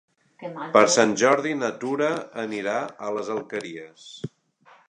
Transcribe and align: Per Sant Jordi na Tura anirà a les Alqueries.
Per 0.77 0.81
Sant 0.93 1.13
Jordi 1.23 1.51
na 1.59 1.69
Tura 1.85 2.09
anirà 2.47 2.79
a 3.11 3.15
les 3.19 3.33
Alqueries. 3.37 4.13